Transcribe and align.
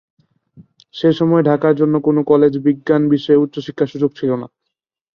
সেসময় 0.95 1.43
ঢাকার 1.49 1.73
অন্য 1.85 1.95
কোনো 2.07 2.21
কলেজে 2.29 2.59
বিজ্ঞান 2.67 3.01
বিষয়ে 3.13 3.41
উচ্চশিক্ষার 3.43 3.91
সুযোগ 3.93 4.11
ছিলনা। 4.19 4.47